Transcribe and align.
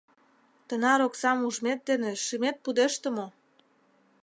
—Тынар 0.67 0.99
оксам 1.07 1.39
ужмет 1.47 1.79
дене 1.89 2.11
шӱмет 2.25 2.57
пудеште 2.63 3.07
мо? 3.15 3.27